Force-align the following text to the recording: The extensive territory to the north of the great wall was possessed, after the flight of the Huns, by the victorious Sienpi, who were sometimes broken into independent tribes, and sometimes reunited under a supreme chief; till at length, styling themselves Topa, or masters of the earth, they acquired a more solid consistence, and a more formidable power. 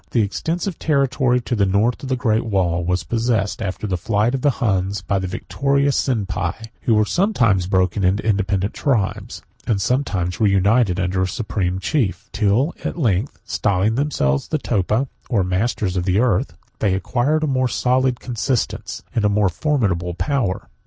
The 0.09 0.21
extensive 0.23 0.79
territory 0.79 1.41
to 1.41 1.55
the 1.55 1.67
north 1.67 2.01
of 2.01 2.09
the 2.09 2.15
great 2.15 2.43
wall 2.43 2.83
was 2.83 3.03
possessed, 3.03 3.61
after 3.61 3.85
the 3.85 3.97
flight 4.01 4.33
of 4.33 4.41
the 4.41 4.49
Huns, 4.57 5.03
by 5.03 5.19
the 5.19 5.27
victorious 5.27 5.95
Sienpi, 5.95 6.53
who 6.81 6.95
were 6.95 7.05
sometimes 7.05 7.67
broken 7.67 8.03
into 8.03 8.25
independent 8.25 8.73
tribes, 8.73 9.43
and 9.67 9.79
sometimes 9.79 10.39
reunited 10.39 10.99
under 10.99 11.21
a 11.21 11.27
supreme 11.27 11.77
chief; 11.77 12.31
till 12.31 12.73
at 12.83 12.97
length, 12.97 13.39
styling 13.45 13.93
themselves 13.93 14.49
Topa, 14.49 15.07
or 15.29 15.43
masters 15.43 15.95
of 15.95 16.05
the 16.05 16.17
earth, 16.17 16.57
they 16.79 16.95
acquired 16.95 17.43
a 17.43 17.45
more 17.45 17.67
solid 17.67 18.19
consistence, 18.19 19.03
and 19.13 19.23
a 19.23 19.29
more 19.29 19.49
formidable 19.49 20.15
power. 20.15 20.67